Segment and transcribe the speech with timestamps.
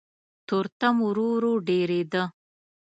[0.47, 2.23] تورتم ورو ورو ډېرېده.